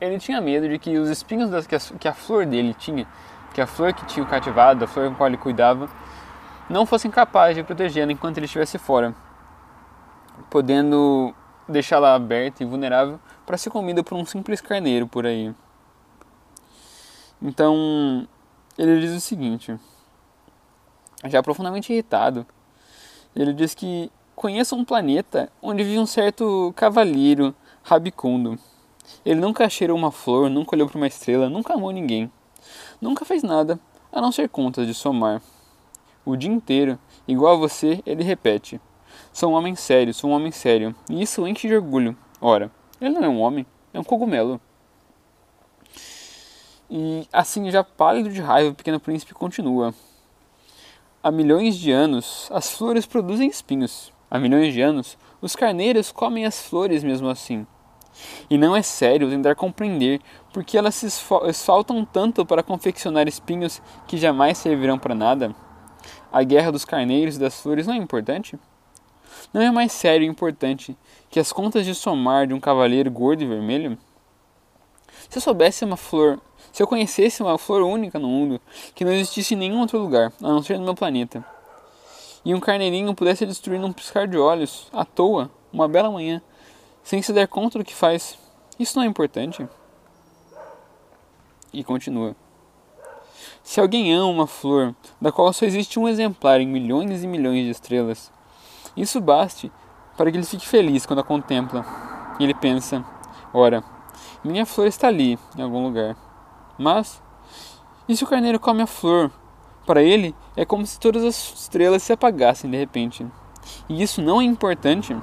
ele 0.00 0.18
tinha 0.18 0.40
medo 0.40 0.68
de 0.68 0.78
que 0.78 0.98
os 0.98 1.08
espinhos 1.10 1.50
das, 1.50 1.66
que, 1.66 1.74
a, 1.74 1.78
que 1.78 2.08
a 2.08 2.14
flor 2.14 2.46
dele 2.46 2.74
tinha, 2.74 3.06
que 3.52 3.60
a 3.60 3.66
flor 3.66 3.92
que 3.92 4.04
tinha 4.06 4.24
cativado, 4.24 4.84
a 4.84 4.88
flor 4.88 5.08
com 5.08 5.14
a 5.14 5.16
qual 5.16 5.28
ele 5.28 5.36
cuidava, 5.36 5.88
não 6.68 6.86
fossem 6.86 7.10
capazes 7.10 7.56
de 7.56 7.62
protegê-la 7.62 8.12
enquanto 8.12 8.38
ele 8.38 8.46
estivesse 8.46 8.78
fora, 8.78 9.14
podendo 10.48 11.34
deixá-la 11.68 12.14
aberta 12.14 12.62
e 12.62 12.66
vulnerável 12.66 13.20
para 13.44 13.58
ser 13.58 13.70
comida 13.70 14.02
por 14.02 14.16
um 14.16 14.24
simples 14.24 14.60
carneiro 14.60 15.06
por 15.06 15.26
aí. 15.26 15.54
Então, 17.42 18.26
ele 18.78 19.00
diz 19.00 19.16
o 19.16 19.20
seguinte, 19.20 19.78
já 21.24 21.42
profundamente 21.42 21.92
irritado, 21.92 22.46
ele 23.34 23.52
diz 23.52 23.74
que 23.74 24.10
conheça 24.40 24.74
um 24.74 24.86
planeta 24.86 25.52
onde 25.60 25.84
vive 25.84 25.98
um 25.98 26.06
certo 26.06 26.72
cavalheiro 26.74 27.54
rabicundo. 27.82 28.58
Ele 29.22 29.38
nunca 29.38 29.68
cheirou 29.68 29.94
uma 29.94 30.10
flor, 30.10 30.48
nunca 30.48 30.74
olhou 30.74 30.88
para 30.88 30.96
uma 30.96 31.06
estrela, 31.06 31.50
nunca 31.50 31.74
amou 31.74 31.90
ninguém. 31.90 32.32
Nunca 33.02 33.26
fez 33.26 33.42
nada, 33.42 33.78
a 34.10 34.18
não 34.18 34.32
ser 34.32 34.48
contas 34.48 34.86
de 34.86 34.94
somar. 34.94 35.42
O 36.24 36.36
dia 36.36 36.50
inteiro, 36.50 36.98
igual 37.28 37.52
a 37.52 37.58
você, 37.58 38.02
ele 38.06 38.24
repete: 38.24 38.80
Sou 39.30 39.52
um 39.52 39.54
homem 39.54 39.76
sério, 39.76 40.14
sou 40.14 40.30
um 40.30 40.32
homem 40.32 40.50
sério. 40.50 40.94
E 41.10 41.20
isso 41.20 41.46
enche 41.46 41.68
de 41.68 41.74
orgulho. 41.74 42.16
Ora, 42.40 42.70
ele 42.98 43.10
não 43.10 43.24
é 43.24 43.28
um 43.28 43.42
homem, 43.42 43.66
é 43.92 44.00
um 44.00 44.04
cogumelo. 44.04 44.58
E 46.88 47.28
assim, 47.30 47.70
já 47.70 47.84
pálido 47.84 48.30
de 48.30 48.40
raiva, 48.40 48.70
o 48.70 48.74
pequeno 48.74 48.98
príncipe 48.98 49.34
continua. 49.34 49.92
Há 51.22 51.30
milhões 51.30 51.76
de 51.76 51.92
anos, 51.92 52.48
as 52.50 52.70
flores 52.70 53.04
produzem 53.04 53.46
espinhos. 53.46 54.10
Há 54.30 54.38
milhões 54.38 54.72
de 54.72 54.80
anos, 54.80 55.18
os 55.40 55.56
carneiros 55.56 56.12
comem 56.12 56.46
as 56.46 56.62
flores 56.62 57.02
mesmo 57.02 57.28
assim. 57.28 57.66
E 58.48 58.56
não 58.56 58.76
é 58.76 58.82
sério 58.82 59.28
tentar 59.28 59.54
compreender 59.54 60.20
porque 60.52 60.78
elas 60.78 60.94
se 60.94 61.06
esfaltam 61.48 62.04
tanto 62.04 62.46
para 62.46 62.62
confeccionar 62.62 63.26
espinhos 63.26 63.82
que 64.06 64.16
jamais 64.16 64.58
servirão 64.58 64.98
para 64.98 65.14
nada. 65.14 65.54
A 66.32 66.42
guerra 66.42 66.70
dos 66.70 66.84
carneiros 66.84 67.36
e 67.36 67.40
das 67.40 67.60
flores 67.60 67.86
não 67.86 67.94
é 67.94 67.96
importante? 67.96 68.58
Não 69.52 69.60
é 69.60 69.70
mais 69.70 69.90
sério 69.90 70.24
e 70.24 70.28
importante 70.28 70.96
que 71.28 71.40
as 71.40 71.52
contas 71.52 71.84
de 71.84 71.94
somar 71.94 72.46
de 72.46 72.54
um 72.54 72.60
cavaleiro 72.60 73.10
gordo 73.10 73.42
e 73.42 73.46
vermelho? 73.46 73.98
Se 75.28 75.38
eu 75.38 75.42
soubesse 75.42 75.84
uma 75.84 75.96
flor, 75.96 76.40
se 76.72 76.82
eu 76.82 76.86
conhecesse 76.86 77.42
uma 77.42 77.58
flor 77.58 77.82
única 77.82 78.18
no 78.18 78.28
mundo, 78.28 78.60
que 78.94 79.04
não 79.04 79.12
existisse 79.12 79.54
em 79.54 79.56
nenhum 79.56 79.80
outro 79.80 79.98
lugar, 79.98 80.32
a 80.40 80.48
não 80.48 80.62
ser 80.62 80.78
no 80.78 80.84
meu 80.84 80.94
planeta, 80.94 81.44
e 82.44 82.54
um 82.54 82.60
carneirinho 82.60 83.14
pudesse 83.14 83.44
destruir 83.44 83.78
num 83.78 83.92
piscar 83.92 84.26
de 84.26 84.38
olhos, 84.38 84.88
à 84.92 85.04
toa, 85.04 85.50
uma 85.72 85.88
bela 85.88 86.10
manhã, 86.10 86.40
sem 87.02 87.20
se 87.22 87.32
dar 87.32 87.46
conta 87.46 87.78
do 87.78 87.84
que 87.84 87.94
faz. 87.94 88.38
Isso 88.78 88.96
não 88.96 89.04
é 89.04 89.06
importante? 89.06 89.68
E 91.72 91.84
continua. 91.84 92.34
Se 93.62 93.80
alguém 93.80 94.14
ama 94.14 94.26
uma 94.26 94.46
flor, 94.46 94.94
da 95.20 95.30
qual 95.30 95.52
só 95.52 95.64
existe 95.64 95.98
um 95.98 96.08
exemplar 96.08 96.60
em 96.60 96.66
milhões 96.66 97.22
e 97.22 97.26
milhões 97.26 97.64
de 97.64 97.70
estrelas, 97.70 98.32
isso 98.96 99.20
baste 99.20 99.70
para 100.16 100.30
que 100.30 100.36
ele 100.36 100.44
fique 100.44 100.66
feliz 100.66 101.06
quando 101.06 101.20
a 101.20 101.24
contempla. 101.24 101.84
E 102.38 102.44
ele 102.44 102.54
pensa: 102.54 103.04
ora, 103.52 103.84
minha 104.42 104.66
flor 104.66 104.86
está 104.86 105.08
ali, 105.08 105.38
em 105.56 105.62
algum 105.62 105.84
lugar. 105.84 106.16
Mas, 106.78 107.22
e 108.08 108.16
se 108.16 108.24
o 108.24 108.26
carneiro 108.26 108.58
come 108.58 108.82
a 108.82 108.86
flor 108.86 109.30
para 109.90 110.04
ele, 110.04 110.36
é 110.56 110.64
como 110.64 110.86
se 110.86 111.00
todas 111.00 111.24
as 111.24 111.34
estrelas 111.52 112.04
se 112.04 112.12
apagassem 112.12 112.70
de 112.70 112.76
repente. 112.76 113.26
E 113.88 114.00
isso 114.00 114.22
não 114.22 114.40
é 114.40 114.44
importante. 114.44 115.16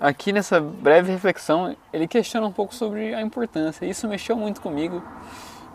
Aqui 0.00 0.32
nessa 0.32 0.58
breve 0.58 1.12
reflexão, 1.12 1.76
ele 1.92 2.08
questiona 2.08 2.46
um 2.46 2.52
pouco 2.52 2.74
sobre 2.74 3.14
a 3.14 3.20
importância. 3.20 3.84
Isso 3.84 4.08
mexeu 4.08 4.34
muito 4.34 4.62
comigo, 4.62 5.02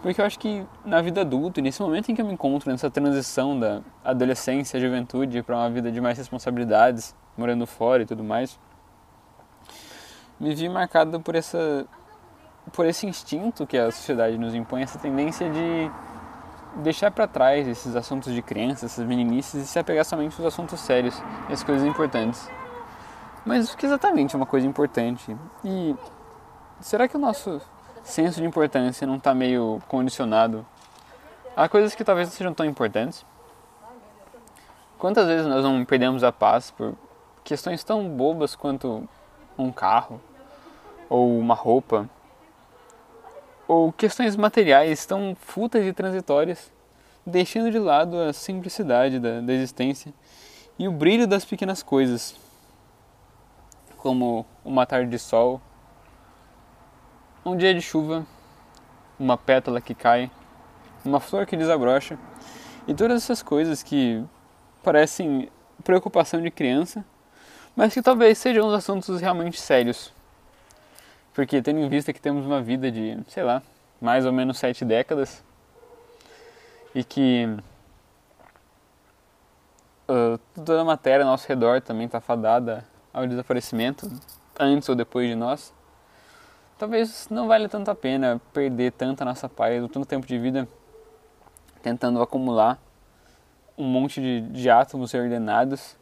porque 0.01 0.19
eu 0.19 0.25
acho 0.25 0.39
que 0.39 0.65
na 0.83 0.99
vida 0.99 1.21
adulta, 1.21 1.61
nesse 1.61 1.79
momento 1.79 2.11
em 2.11 2.15
que 2.15 2.21
eu 2.23 2.25
me 2.25 2.33
encontro 2.33 2.71
nessa 2.71 2.89
transição 2.89 3.59
da 3.59 3.81
adolescência, 4.03 4.79
juventude 4.79 5.43
para 5.43 5.55
uma 5.55 5.69
vida 5.69 5.91
de 5.91 6.01
mais 6.01 6.17
responsabilidades, 6.17 7.15
morando 7.37 7.67
fora 7.67 8.01
e 8.01 8.05
tudo 8.07 8.23
mais, 8.23 8.59
me 10.39 10.55
vi 10.55 10.67
marcado 10.67 11.19
por 11.19 11.35
essa 11.35 11.85
por 12.71 12.85
esse 12.87 13.05
instinto 13.05 13.67
que 13.67 13.77
a 13.77 13.91
sociedade 13.91 14.37
nos 14.39 14.55
impõe, 14.55 14.81
essa 14.81 14.97
tendência 14.97 15.49
de 15.51 15.91
deixar 16.77 17.11
para 17.11 17.27
trás 17.27 17.67
esses 17.67 17.95
assuntos 17.95 18.33
de 18.33 18.41
criança, 18.41 18.85
essas 18.85 19.05
meninices 19.05 19.63
e 19.63 19.67
se 19.67 19.77
apegar 19.77 20.05
somente 20.05 20.35
aos 20.39 20.53
assuntos 20.53 20.79
sérios 20.79 21.21
e 21.49 21.53
as 21.53 21.63
coisas 21.63 21.87
importantes. 21.87 22.49
Mas 23.45 23.73
o 23.73 23.77
que 23.77 23.85
exatamente 23.85 24.35
é 24.35 24.37
uma 24.37 24.45
coisa 24.45 24.65
importante? 24.65 25.35
E 25.63 25.95
será 26.79 27.07
que 27.07 27.15
o 27.15 27.19
nosso 27.19 27.61
senso 28.03 28.41
de 28.41 28.47
importância 28.47 29.05
não 29.05 29.17
está 29.17 29.33
meio 29.33 29.81
condicionado 29.87 30.65
a 31.55 31.69
coisas 31.69 31.93
que 31.93 32.03
talvez 32.03 32.27
não 32.27 32.35
sejam 32.35 32.53
tão 32.53 32.65
importantes? 32.65 33.25
Quantas 34.97 35.27
vezes 35.27 35.45
nós 35.45 35.63
não 35.63 35.83
perdemos 35.83 36.23
a 36.23 36.31
paz 36.31 36.71
por 36.71 36.95
questões 37.43 37.83
tão 37.83 38.07
bobas 38.07 38.55
quanto 38.55 39.07
um 39.57 39.71
carro 39.71 40.21
ou 41.09 41.37
uma 41.37 41.53
roupa 41.53 42.09
ou 43.73 43.91
questões 43.91 44.35
materiais 44.35 45.03
tão 45.03 45.35
fúteis 45.35 45.87
e 45.87 45.93
transitórias, 45.93 46.71
deixando 47.25 47.71
de 47.71 47.79
lado 47.79 48.15
a 48.19 48.31
simplicidade 48.31 49.19
da, 49.19 49.41
da 49.41 49.51
existência 49.51 50.13
e 50.77 50.87
o 50.87 50.91
brilho 50.91 51.25
das 51.25 51.43
pequenas 51.43 51.81
coisas, 51.81 52.35
como 53.97 54.45
uma 54.63 54.85
tarde 54.85 55.09
de 55.09 55.17
sol, 55.17 55.59
um 57.43 57.57
dia 57.57 57.73
de 57.73 57.81
chuva, 57.81 58.25
uma 59.19 59.37
pétala 59.37 59.81
que 59.81 59.95
cai, 59.95 60.29
uma 61.03 61.19
flor 61.19 61.47
que 61.47 61.57
desabrocha 61.57 62.17
e 62.87 62.93
todas 62.93 63.23
essas 63.23 63.41
coisas 63.41 63.81
que 63.81 64.23
parecem 64.83 65.49
preocupação 65.83 66.41
de 66.41 66.51
criança, 66.51 67.03
mas 67.75 67.91
que 67.91 68.03
talvez 68.03 68.37
sejam 68.37 68.67
os 68.67 68.73
assuntos 68.73 69.19
realmente 69.19 69.59
sérios 69.59 70.12
porque 71.33 71.61
tendo 71.61 71.79
em 71.79 71.89
vista 71.89 72.13
que 72.13 72.21
temos 72.21 72.45
uma 72.45 72.61
vida 72.61 72.91
de, 72.91 73.17
sei 73.27 73.43
lá, 73.43 73.61
mais 73.99 74.25
ou 74.25 74.31
menos 74.31 74.57
sete 74.57 74.85
décadas 74.85 75.43
e 76.93 77.03
que 77.03 77.47
uh, 80.07 80.37
toda 80.53 80.81
a 80.81 80.85
matéria 80.85 81.23
ao 81.23 81.31
nosso 81.31 81.47
redor 81.47 81.81
também 81.81 82.05
está 82.05 82.21
fadada 82.21 82.85
ao 83.13 83.25
desaparecimento, 83.25 84.11
antes 84.59 84.87
ou 84.89 84.95
depois 84.95 85.27
de 85.27 85.35
nós, 85.35 85.73
talvez 86.77 87.27
não 87.29 87.47
valha 87.47 87.69
tanto 87.69 87.89
a 87.89 87.95
pena 87.95 88.41
perder 88.51 88.91
tanta 88.91 89.25
nossa 89.25 89.47
paz, 89.47 89.81
ou 89.81 89.89
tanto 89.89 90.05
tempo 90.05 90.27
de 90.27 90.37
vida 90.37 90.67
tentando 91.81 92.21
acumular 92.21 92.79
um 93.77 93.85
monte 93.85 94.21
de, 94.21 94.41
de 94.41 94.69
átomos 94.69 95.13
ordenados 95.13 95.95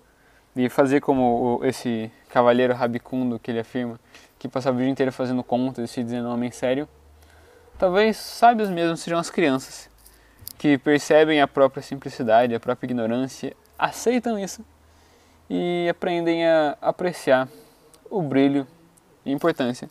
e 0.56 0.68
fazer 0.70 1.00
como 1.00 1.62
esse 1.64 2.12
cavalheiro 2.30 2.74
rabicundo 2.74 3.40
que 3.40 3.52
ele 3.52 3.60
afirma, 3.60 4.00
que 4.42 4.48
passava 4.48 4.76
o 4.76 4.80
dia 4.80 4.90
inteiro 4.90 5.12
fazendo 5.12 5.44
contas 5.44 5.88
e 5.88 5.94
se 5.94 6.04
dizendo 6.04 6.28
um 6.28 6.34
homem 6.34 6.50
sério, 6.50 6.90
talvez 7.78 8.18
sábios 8.18 8.72
mesmo 8.72 8.98
sejam 8.98 9.20
as 9.20 9.30
crianças, 9.30 9.88
que 10.58 10.80
percebem 10.80 11.40
a 11.40 11.48
própria 11.48 11.84
simplicidade, 11.84 12.56
a 12.56 12.60
própria 12.60 12.88
ignorância, 12.88 13.56
aceitam 13.78 14.40
isso 14.40 14.66
e 15.48 15.88
aprendem 15.88 16.44
a 16.48 16.76
apreciar 16.82 17.48
o 18.10 18.20
brilho 18.24 18.66
e 19.24 19.30
a 19.30 19.34
importância 19.34 19.88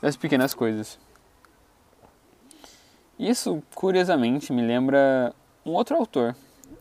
das 0.00 0.16
pequenas 0.16 0.54
coisas. 0.54 0.98
Isso, 3.18 3.62
curiosamente, 3.74 4.50
me 4.50 4.62
lembra 4.62 5.34
um 5.62 5.72
outro 5.72 5.94
autor, 5.94 6.34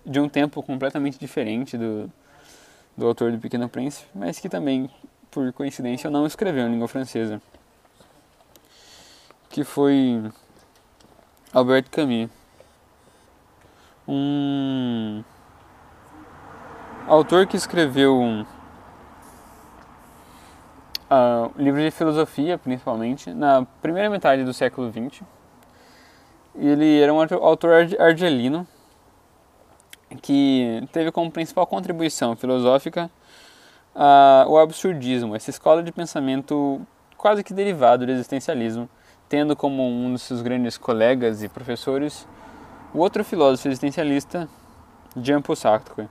de 0.05 0.21
um 0.21 0.29
tempo 0.29 0.63
completamente 0.63 1.19
diferente 1.19 1.77
do, 1.77 2.09
do 2.95 3.05
autor 3.05 3.33
do 3.33 3.39
Pequeno 3.39 3.67
Príncipe, 3.67 4.07
mas 4.15 4.39
que 4.39 4.47
também 4.47 4.89
por 5.31 5.51
coincidência, 5.53 6.09
não 6.09 6.25
escreveu 6.25 6.67
em 6.67 6.71
língua 6.71 6.87
francesa, 6.87 7.41
que 9.49 9.63
foi 9.63 10.23
Albert 11.53 11.89
Camus, 11.89 12.29
um 14.07 15.23
autor 17.07 17.45
que 17.47 17.55
escreveu 17.55 18.45
uh, 21.09 21.51
livros 21.57 21.83
de 21.83 21.91
filosofia, 21.91 22.57
principalmente, 22.57 23.31
na 23.33 23.65
primeira 23.81 24.09
metade 24.09 24.43
do 24.43 24.53
século 24.53 24.91
XX. 24.91 25.21
Ele 26.55 26.99
era 26.99 27.13
um 27.13 27.19
autor 27.19 27.87
argelino 27.99 28.67
que 30.21 30.87
teve 30.91 31.11
como 31.11 31.31
principal 31.31 31.67
contribuição 31.67 32.35
filosófica 32.35 33.09
uh, 33.99 34.49
o 34.49 34.57
absurdismo, 34.57 35.35
essa 35.35 35.49
escola 35.49 35.83
de 35.83 35.91
pensamento 35.91 36.81
quase 37.17 37.43
que 37.43 37.53
derivado 37.53 38.05
do 38.05 38.11
existencialismo, 38.11 38.89
tendo 39.27 39.55
como 39.55 39.85
um 39.85 40.13
dos 40.13 40.21
seus 40.21 40.41
grandes 40.41 40.77
colegas 40.77 41.43
e 41.43 41.49
professores 41.49 42.25
o 42.93 42.99
outro 42.99 43.23
filósofo 43.23 43.67
existencialista, 43.67 44.49
Jean-Paul 45.15 45.55
Sartre. 45.55 46.09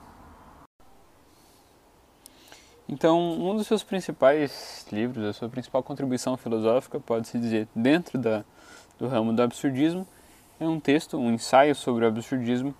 Então, 2.87 3.19
um 3.19 3.55
dos 3.55 3.67
seus 3.67 3.83
principais 3.83 4.85
livros, 4.91 5.25
a 5.25 5.33
sua 5.33 5.49
principal 5.49 5.83
contribuição 5.83 6.37
filosófica, 6.37 6.99
pode-se 6.99 7.37
dizer, 7.37 7.67
dentro 7.75 8.17
da, 8.17 8.43
do 8.97 9.07
ramo 9.07 9.33
do 9.33 9.41
absurdismo, 9.41 10.07
é 10.59 10.67
um 10.67 10.79
texto, 10.79 11.17
um 11.17 11.31
ensaio 11.31 11.75
sobre 11.75 12.05
o 12.05 12.07
absurdismo, 12.07 12.73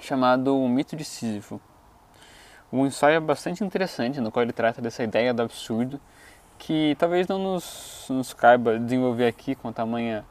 chamado 0.00 0.56
O 0.56 0.68
Mito 0.68 0.94
de 0.94 1.04
Sísifo. 1.04 1.60
Um 2.74 2.86
ensaio 2.86 3.20
bastante 3.20 3.62
interessante, 3.62 4.20
no 4.20 4.32
qual 4.32 4.42
ele 4.42 4.52
trata 4.52 4.82
dessa 4.82 5.04
ideia 5.04 5.32
do 5.32 5.42
absurdo, 5.42 6.00
que 6.58 6.96
talvez 6.98 7.28
não 7.28 7.38
nos, 7.38 8.04
nos 8.10 8.34
caiba 8.34 8.80
desenvolver 8.80 9.28
aqui 9.28 9.54
com 9.54 9.72
tamanha 9.72 10.24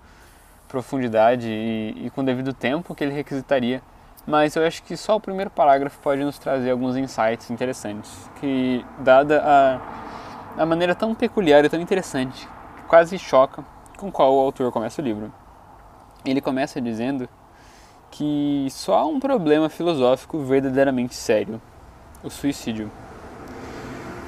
profundidade 0.67 1.47
e, 1.47 2.07
e 2.07 2.09
com 2.09 2.21
devido 2.21 2.53
tempo 2.53 2.93
que 2.93 3.01
ele 3.01 3.13
requisitaria, 3.13 3.81
mas 4.27 4.57
eu 4.57 4.67
acho 4.67 4.83
que 4.83 4.97
só 4.97 5.15
o 5.15 5.21
primeiro 5.21 5.49
parágrafo 5.49 5.97
pode 6.01 6.21
nos 6.21 6.37
trazer 6.37 6.71
alguns 6.71 6.97
insights 6.97 7.49
interessantes, 7.49 8.29
que 8.41 8.85
dada 8.99 9.41
a, 9.41 10.63
a 10.63 10.65
maneira 10.65 10.93
tão 10.93 11.15
peculiar 11.15 11.63
e 11.63 11.69
tão 11.69 11.79
interessante, 11.79 12.45
quase 12.89 13.17
choca 13.17 13.63
com 13.97 14.11
qual 14.11 14.35
o 14.35 14.39
autor 14.41 14.69
começa 14.69 15.01
o 15.01 15.05
livro. 15.05 15.33
Ele 16.25 16.41
começa 16.41 16.81
dizendo 16.81 17.29
que 18.11 18.67
só 18.69 18.95
há 18.95 19.05
um 19.05 19.17
problema 19.17 19.69
filosófico 19.69 20.39
verdadeiramente 20.39 21.15
sério: 21.15 21.61
o 22.23 22.29
suicídio. 22.29 22.89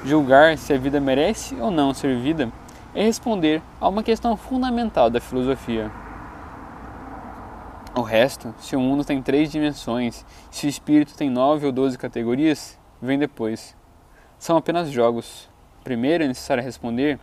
Julgar 0.04 0.56
se 0.58 0.72
a 0.72 0.78
vida 0.78 1.00
merece 1.00 1.56
ou 1.56 1.70
não 1.70 1.92
ser 1.92 2.16
vida 2.18 2.52
é 2.94 3.02
responder 3.02 3.60
a 3.80 3.88
uma 3.88 4.02
questão 4.02 4.36
fundamental 4.36 5.10
da 5.10 5.20
filosofia. 5.20 5.90
O 7.94 8.02
resto, 8.02 8.54
se 8.58 8.76
o 8.76 8.80
mundo 8.80 9.04
tem 9.04 9.22
três 9.22 9.50
dimensões, 9.50 10.24
se 10.50 10.66
o 10.66 10.68
espírito 10.68 11.16
tem 11.16 11.30
nove 11.30 11.66
ou 11.66 11.72
doze 11.72 11.96
categorias, 11.96 12.78
vem 13.00 13.18
depois. 13.18 13.74
São 14.38 14.56
apenas 14.56 14.90
jogos. 14.90 15.48
Primeiro 15.82 16.24
é 16.24 16.28
necessário 16.28 16.62
responder. 16.62 17.18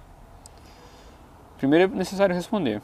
Primeiro 1.57 1.93
é 1.93 1.95
necessário 1.95 2.33
responder. 2.33 2.81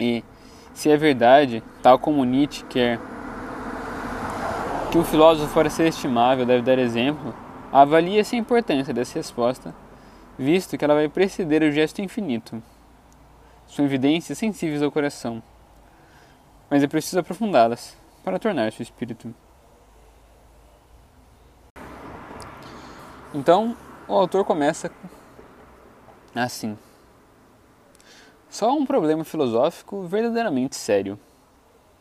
E 0.00 0.24
se 0.72 0.90
é 0.90 0.96
verdade, 0.96 1.62
tal 1.82 1.98
como 1.98 2.24
Nietzsche 2.24 2.64
quer 2.64 2.98
que 4.96 5.00
um 5.00 5.04
filósofo 5.04 5.52
para 5.52 5.68
ser 5.68 5.88
estimável 5.88 6.46
deve 6.46 6.62
dar 6.62 6.78
exemplo, 6.78 7.34
avalia-se 7.70 8.34
a 8.34 8.38
importância 8.38 8.94
dessa 8.94 9.18
resposta, 9.18 9.74
visto 10.38 10.78
que 10.78 10.82
ela 10.82 10.94
vai 10.94 11.06
preceder 11.06 11.62
o 11.62 11.70
gesto 11.70 12.00
infinito. 12.00 12.62
São 13.68 13.84
evidências 13.84 14.38
sensíveis 14.38 14.82
ao 14.82 14.90
coração, 14.90 15.42
mas 16.70 16.82
é 16.82 16.86
preciso 16.86 17.18
aprofundá-las 17.18 17.94
para 18.24 18.38
tornar-se 18.38 18.80
o 18.80 18.82
espírito. 18.82 19.34
Então, 23.34 23.76
o 24.08 24.14
autor 24.14 24.46
começa 24.46 24.90
assim. 26.34 26.78
Só 28.48 28.72
um 28.72 28.86
problema 28.86 29.24
filosófico 29.24 30.04
verdadeiramente 30.04 30.74
sério: 30.74 31.20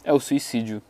é 0.01 0.13
o 0.13 0.19
suicídio. 0.19 0.81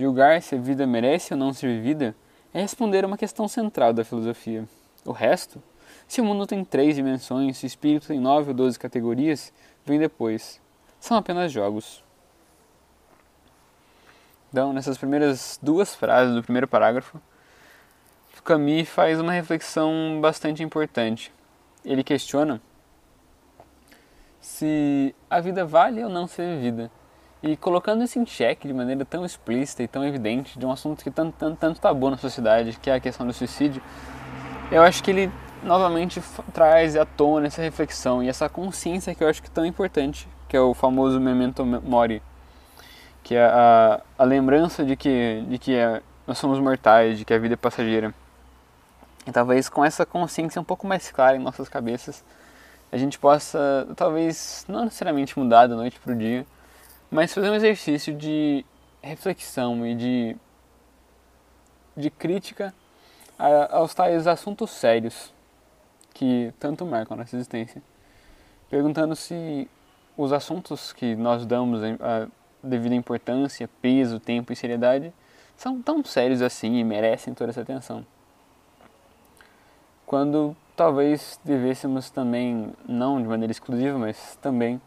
Julgar 0.00 0.40
se 0.40 0.54
a 0.54 0.58
vida 0.58 0.86
merece 0.86 1.34
ou 1.34 1.38
não 1.38 1.52
ser 1.52 1.66
vivida 1.66 2.16
é 2.54 2.62
responder 2.62 3.04
a 3.04 3.06
uma 3.06 3.18
questão 3.18 3.46
central 3.46 3.92
da 3.92 4.02
filosofia. 4.02 4.66
O 5.04 5.12
resto, 5.12 5.62
se 6.08 6.22
o 6.22 6.24
mundo 6.24 6.46
tem 6.46 6.64
três 6.64 6.96
dimensões, 6.96 7.58
se 7.58 7.66
o 7.66 7.68
espírito 7.68 8.06
tem 8.06 8.18
nove 8.18 8.48
ou 8.48 8.54
doze 8.54 8.78
categorias, 8.78 9.52
vem 9.84 9.98
depois. 9.98 10.58
São 10.98 11.18
apenas 11.18 11.52
jogos. 11.52 12.02
Então, 14.48 14.72
nessas 14.72 14.96
primeiras 14.96 15.60
duas 15.62 15.94
frases 15.94 16.34
do 16.34 16.42
primeiro 16.42 16.66
parágrafo, 16.66 17.20
Camus 18.42 18.88
faz 18.88 19.20
uma 19.20 19.32
reflexão 19.32 20.18
bastante 20.18 20.62
importante. 20.62 21.30
Ele 21.84 22.02
questiona 22.02 22.58
se 24.40 25.14
a 25.28 25.40
vida 25.40 25.66
vale 25.66 26.02
ou 26.02 26.08
não 26.08 26.26
ser 26.26 26.56
vivida. 26.56 26.90
E 27.42 27.56
colocando 27.56 28.04
isso 28.04 28.18
em 28.18 28.26
xeque 28.26 28.68
de 28.68 28.74
maneira 28.74 29.04
tão 29.04 29.24
explícita 29.24 29.82
e 29.82 29.88
tão 29.88 30.04
evidente 30.04 30.58
de 30.58 30.66
um 30.66 30.70
assunto 30.70 31.02
que 31.02 31.10
tanto, 31.10 31.34
tanto, 31.38 31.56
tanto 31.56 31.80
tabu 31.80 32.10
na 32.10 32.18
sociedade, 32.18 32.78
que 32.80 32.90
é 32.90 32.94
a 32.94 33.00
questão 33.00 33.26
do 33.26 33.32
suicídio, 33.32 33.82
eu 34.70 34.82
acho 34.82 35.02
que 35.02 35.10
ele 35.10 35.32
novamente 35.62 36.22
traz 36.52 36.96
à 36.96 37.04
tona 37.04 37.46
essa 37.46 37.62
reflexão 37.62 38.22
e 38.22 38.28
essa 38.28 38.48
consciência 38.48 39.14
que 39.14 39.24
eu 39.24 39.28
acho 39.28 39.42
que 39.42 39.48
é 39.48 39.52
tão 39.52 39.64
importante, 39.64 40.28
que 40.48 40.56
é 40.56 40.60
o 40.60 40.74
famoso 40.74 41.18
memento 41.18 41.64
mori, 41.64 42.22
que 43.22 43.34
é 43.34 43.44
a, 43.44 44.00
a 44.18 44.24
lembrança 44.24 44.84
de 44.84 44.94
que, 44.94 45.42
de 45.48 45.58
que 45.58 45.74
é, 45.74 46.02
nós 46.26 46.36
somos 46.36 46.58
mortais, 46.58 47.18
de 47.18 47.24
que 47.24 47.32
a 47.32 47.38
vida 47.38 47.54
é 47.54 47.56
passageira. 47.56 48.14
E 49.26 49.32
talvez 49.32 49.68
com 49.68 49.84
essa 49.84 50.04
consciência 50.04 50.60
um 50.60 50.64
pouco 50.64 50.86
mais 50.86 51.10
clara 51.10 51.36
em 51.36 51.40
nossas 51.40 51.68
cabeças, 51.68 52.22
a 52.92 52.96
gente 52.98 53.18
possa, 53.18 53.86
talvez, 53.96 54.64
não 54.68 54.84
necessariamente 54.84 55.38
mudar 55.38 55.66
da 55.66 55.76
noite 55.76 55.98
para 56.00 56.12
o 56.12 56.16
dia, 56.16 56.44
mas 57.10 57.34
fazer 57.34 57.50
um 57.50 57.54
exercício 57.54 58.14
de 58.14 58.64
reflexão 59.02 59.86
e 59.86 59.94
de, 59.94 60.36
de 61.96 62.10
crítica 62.10 62.72
aos 63.70 63.94
tais 63.94 64.26
assuntos 64.26 64.70
sérios 64.70 65.32
que 66.12 66.52
tanto 66.60 66.84
marcam 66.84 67.16
nossa 67.16 67.34
existência. 67.34 67.82
Perguntando 68.68 69.16
se 69.16 69.68
os 70.16 70.32
assuntos 70.32 70.92
que 70.92 71.16
nós 71.16 71.46
damos 71.46 71.80
a 71.82 72.28
devida 72.62 72.94
importância, 72.94 73.68
peso, 73.80 74.20
tempo 74.20 74.52
e 74.52 74.56
seriedade 74.56 75.12
são 75.56 75.80
tão 75.80 76.04
sérios 76.04 76.42
assim 76.42 76.76
e 76.76 76.84
merecem 76.84 77.34
toda 77.34 77.50
essa 77.50 77.62
atenção. 77.62 78.06
Quando 80.06 80.56
talvez 80.76 81.40
devêssemos 81.44 82.10
também, 82.10 82.72
não 82.86 83.20
de 83.20 83.28
maneira 83.28 83.50
exclusiva, 83.50 83.98
mas 83.98 84.36
também 84.42 84.80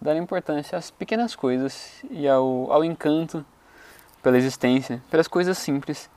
dar 0.00 0.16
importância 0.16 0.76
às 0.76 0.90
pequenas 0.90 1.34
coisas 1.34 2.04
e 2.10 2.28
ao, 2.28 2.70
ao 2.72 2.84
encanto 2.84 3.44
pela 4.22 4.36
existência, 4.36 5.02
pelas 5.10 5.28
coisas 5.28 5.56
simples 5.58 6.10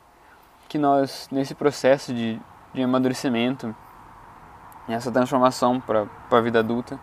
que 0.68 0.78
nós, 0.78 1.28
nesse 1.32 1.56
processo 1.56 2.14
de, 2.14 2.40
de 2.74 2.84
amadurecimento, 2.84 3.76
essa 4.88 5.12
transformação 5.12 5.80
para 5.80 6.08
a 6.32 6.42
vida 6.42 6.60
adulta, 6.60 7.00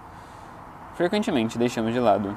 frequentemente 0.95 1.59
deixamos 1.59 1.93
de 1.93 2.01
lado. 2.01 2.37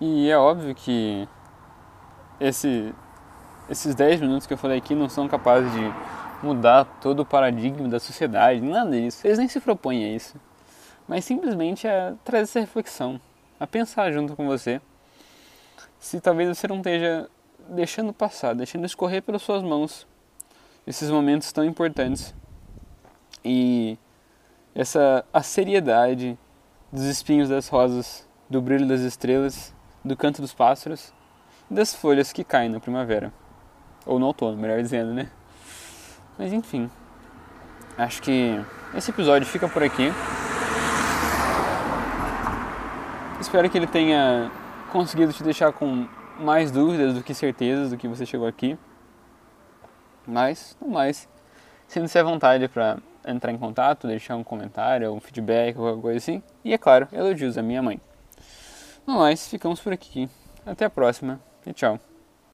E 0.00 0.30
é 0.30 0.36
óbvio 0.36 0.74
que 0.74 1.28
esse 2.38 2.94
esses 3.68 3.94
10 3.94 4.20
minutos 4.20 4.46
que 4.46 4.52
eu 4.52 4.58
falei 4.58 4.78
aqui 4.78 4.94
não 4.94 5.08
são 5.08 5.26
capazes 5.26 5.72
de 5.72 5.92
mudar 6.42 6.84
todo 7.00 7.20
o 7.20 7.26
paradigma 7.26 7.88
da 7.88 7.98
sociedade, 7.98 8.60
nada 8.60 8.90
disso. 8.90 9.26
Eles 9.26 9.38
nem 9.38 9.48
se 9.48 9.60
propõem 9.60 10.04
a 10.04 10.08
isso. 10.16 10.40
Mas 11.08 11.24
simplesmente 11.24 11.86
é 11.86 12.14
trazer 12.24 12.42
essa 12.42 12.60
reflexão, 12.60 13.20
a 13.58 13.66
pensar 13.66 14.12
junto 14.12 14.34
com 14.36 14.46
você 14.46 14.80
se 15.98 16.20
talvez 16.20 16.48
você 16.48 16.68
não 16.68 16.76
esteja 16.76 17.28
deixando 17.68 18.12
passar, 18.12 18.54
deixando 18.54 18.84
escorrer 18.84 19.22
pelas 19.22 19.42
suas 19.42 19.62
mãos 19.62 20.06
esses 20.86 21.10
momentos 21.10 21.50
tão 21.52 21.64
importantes. 21.64 22.34
E 23.44 23.98
essa 24.74 25.24
a 25.32 25.42
seriedade 25.42 26.38
dos 26.92 27.04
espinhos 27.04 27.48
das 27.48 27.68
rosas, 27.68 28.28
do 28.48 28.60
brilho 28.60 28.86
das 28.86 29.00
estrelas, 29.00 29.74
do 30.04 30.16
canto 30.16 30.40
dos 30.40 30.54
pássaros 30.54 31.12
das 31.68 31.92
folhas 31.92 32.32
que 32.32 32.44
caem 32.44 32.68
na 32.68 32.78
primavera. 32.78 33.32
Ou 34.04 34.20
no 34.20 34.26
outono, 34.26 34.56
melhor 34.56 34.80
dizendo, 34.80 35.12
né? 35.12 35.28
Mas 36.38 36.52
enfim. 36.52 36.90
Acho 37.96 38.22
que 38.22 38.60
esse 38.94 39.10
episódio 39.10 39.46
fica 39.46 39.68
por 39.68 39.82
aqui. 39.82 40.12
Espero 43.40 43.68
que 43.70 43.78
ele 43.78 43.86
tenha 43.86 44.50
conseguido 44.92 45.32
te 45.32 45.42
deixar 45.42 45.72
com 45.72 46.06
mais 46.38 46.70
dúvidas 46.70 47.14
do 47.14 47.22
que 47.22 47.34
certezas 47.34 47.90
do 47.90 47.96
que 47.96 48.08
você 48.08 48.26
chegou 48.26 48.46
aqui. 48.46 48.78
Mas, 50.26 50.76
não 50.80 50.88
mais. 50.88 51.28
Sinta-se 51.86 52.18
à 52.18 52.22
vontade 52.22 52.68
para 52.68 52.98
entrar 53.26 53.52
em 53.52 53.58
contato, 53.58 54.06
deixar 54.06 54.36
um 54.36 54.44
comentário, 54.44 55.12
um 55.12 55.20
feedback, 55.20 55.74
qualquer 55.76 56.00
coisa 56.00 56.18
assim. 56.18 56.42
E 56.64 56.72
é 56.72 56.78
claro, 56.78 57.08
elogios 57.12 57.56
à 57.56 57.62
minha 57.62 57.82
mãe. 57.82 58.00
No 59.06 59.18
mais, 59.18 59.48
ficamos 59.48 59.80
por 59.80 59.92
aqui. 59.92 60.28
Até 60.64 60.84
a 60.84 60.90
próxima 60.90 61.40
e 61.64 61.72
tchau. 61.72 62.00